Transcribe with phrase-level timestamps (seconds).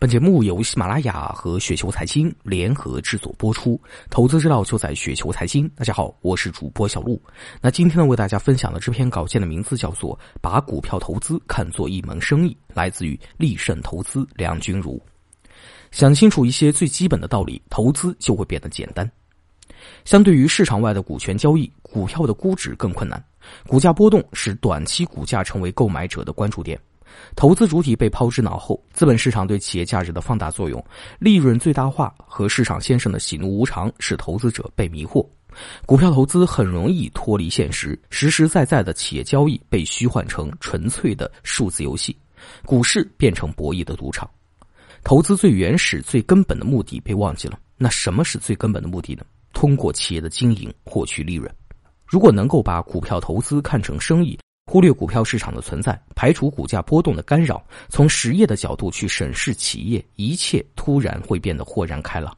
[0.00, 5.68] 本节目由喜马拉雅和雪球财经联合制作播出，投资之道就在雪球财经。
[5.76, 7.20] 大家好，我是主播小璐。
[7.60, 14.98] 那今天呢，为大家分享的这篇稿件的名字叫做《把股票投资看作一门生意》，来自于立盛投资梁君如。
[15.90, 19.06] 想清楚一些最基本的道理，投资就会变得简单。
[20.06, 23.22] 相对于市场外的股权交易，股票的估值更困难，
[23.66, 26.80] 股价波动使短期股价成为购买者的关注点。
[27.36, 30.84] 投资主体被抛之脑后，资本市场对企业价值的放大作用、
[31.18, 35.26] 利润最大化和市场先生的喜怒无常，使投资者被迷惑。
[35.84, 42.16] 股票投资很容易脱离现实，实实在在的企业交易被虚幻成纯粹的数字游戏，
[42.64, 44.28] 股市变成博弈的赌场。
[45.02, 47.58] 投资最原始、最根本的目的被忘记了。
[47.76, 49.24] 那什么是最根本的目的呢？
[49.52, 51.50] 通过企业的经营获取利润。
[52.06, 62.32] 如果能够把股票投资看成生意，忽略股票市场的存在，排除股价波动的干扰，从实业的角度去审视企业，一切突然会变得豁然开朗。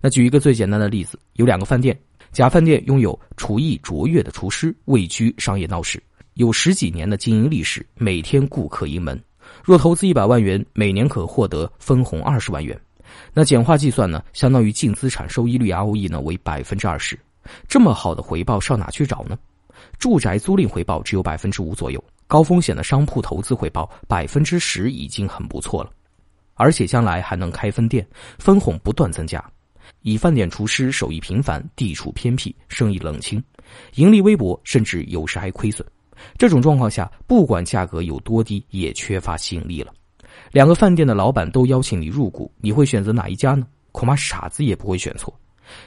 [0.00, 1.94] 那举一个最简单的例子，有两个饭店，
[2.32, 6.02] 甲饭店拥有厨艺卓越的厨师，位居商业闹市，
[6.34, 9.22] 有十几年的经营历史，每天顾客盈门。
[9.62, 12.80] 若投资一百万元，每年可获得分红二十万元。
[13.34, 17.18] 那简化计算呢，相当于净资产收益率 ROE 呢为百分之二十。
[17.68, 19.38] 这么好的回报，上哪去找呢？
[19.98, 25.90] 住宅租赁回报只有百分之五左右，高风险的商铺投资回报百分之十已经很不错了，
[26.54, 28.06] 而且将来还能开分店，
[28.38, 29.44] 分红不断增加。
[30.02, 33.42] 以饭店厨师手艺平凡，地处偏僻，生意冷清，
[33.94, 35.86] 盈利微薄，甚至有时还亏损。
[36.38, 39.92] 这种状况下，不管价格有多低，也缺乏吸引力了。
[40.52, 43.66] 两个饭店的老板都邀请你入股，你会选择哪一家呢？
[43.92, 45.34] 恐怕傻子也不会选错。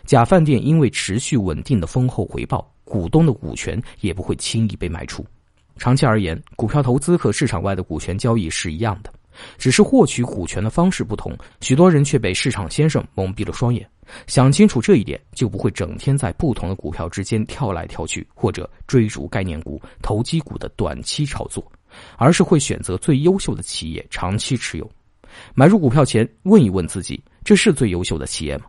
[0.05, 2.69] 假饭店因为持续稳定的丰厚回报。
[2.85, 5.25] 股东的股权也不会轻易被卖出。
[5.77, 9.11] 长期而言，股票投资和市场外的股权交易是一样的，
[9.57, 11.35] 只是获取股权的方式不同。
[11.61, 13.89] 许多人却被市场先生蒙蔽了双眼。
[14.27, 21.65] 想清楚这一点，就不会整天在不同的股票之间跳来跳去，或者追逐概念股、投机股的短期炒作，
[22.17, 24.87] 而是会选择最优秀的企业长期持有。
[25.55, 28.65] 买入股票前，问一问自己：这是最优秀的企业吗？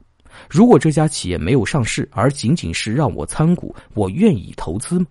[0.49, 5.07] 如果这家企业没有上市，而仅仅是让我参股，我愿意投资吗？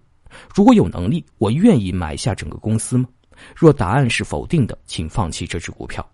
[0.53, 3.05] 如果有能力，我愿意买下整个公司吗？
[3.55, 6.07] 若答案是否定的，请放弃这只股票。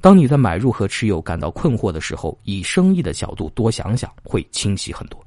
[0.00, 5.23] 当你在买入和持有感到困惑的时候，以生意的角度多想想，会清晰很多。